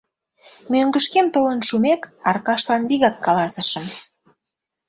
Мӧҥгышкем 0.71 1.27
толын 1.33 1.59
шумек, 1.67 2.01
Аркашлан 2.29 2.81
вигак 2.89 3.15
каласышым: 3.25 3.85